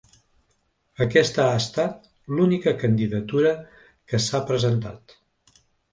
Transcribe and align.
Aquesta 1.05 1.43
ha 1.49 1.59
estat 1.65 2.09
l’única 2.37 2.75
candidatura 2.85 3.55
que 4.09 4.21
s’ha 4.29 4.45
presentat. 4.53 5.17